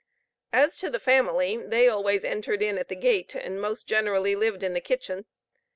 As 0.51 0.77
to 0.77 0.89
the 0.89 0.99
family, 0.99 1.57
they 1.57 1.87
always 1.87 2.23
entered 2.23 2.63
in 2.63 2.79
at 2.79 2.89
the 2.89 2.95
gate, 2.95 3.35
and 3.35 3.61
most 3.61 3.85
generally 3.85 4.35
lived 4.35 4.63
in 4.63 4.73
the 4.73 4.81
kitchen. 4.81 5.25